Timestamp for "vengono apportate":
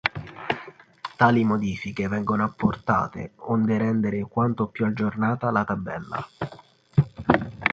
2.07-3.33